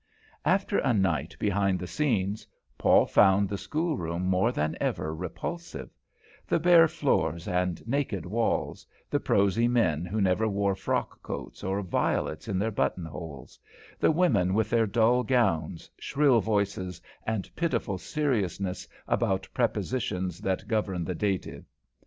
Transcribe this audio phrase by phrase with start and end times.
[0.45, 5.91] After a night behind the scenes, Paul found the school room more than ever repulsive;
[6.47, 11.83] the bare floors and naked walls; the prosy men who never wore frock coats, or
[11.83, 13.59] violets in their buttonholes;
[13.99, 21.03] the women with their dull gowns, shrill voices, and pitiful seriousness about prepositions that govern
[21.03, 21.63] the dative.